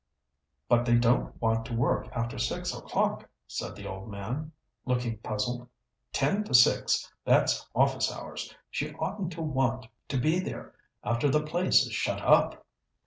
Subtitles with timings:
[0.67, 4.51] "But they don't want to work after six o'clock," said the old man,
[4.83, 5.67] looking puzzled.
[6.11, 8.51] "Ten to six that's office hours.
[8.71, 12.65] She oughtn't to want to be there after the place is shut up."